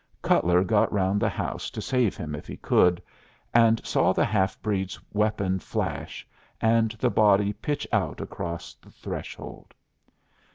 [0.23, 3.03] Cutler got round the house to save him if he could,
[3.53, 6.25] and saw the half breed's weapon flash,
[6.59, 9.75] and the body pitch out across the threshold.